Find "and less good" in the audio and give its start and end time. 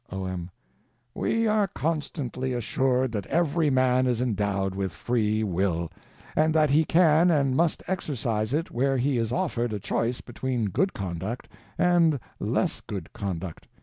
11.77-13.13